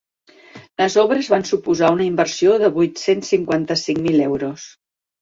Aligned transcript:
Les 0.81 0.95
obres 1.01 1.29
van 1.33 1.45
suposar 1.51 1.93
una 1.97 2.05
inversió 2.13 2.57
de 2.65 2.73
vuit-cents 2.81 3.33
cinquanta-cinc 3.37 4.05
mil 4.11 4.29
euros. 4.33 4.71